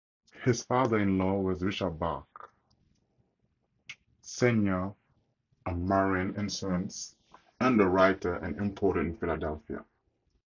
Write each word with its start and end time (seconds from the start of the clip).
His 0.43 0.63
father-in-law 0.63 1.41
was 1.41 1.61
Richard 1.63 1.99
Bache, 1.99 2.49
Senior 4.21 4.95
a 5.67 5.71
marine 5.75 6.33
insurance 6.37 7.15
underwriter 7.59 8.33
and 8.33 8.57
importer 8.57 9.01
in 9.01 9.15
Philadelphia. 9.15 9.85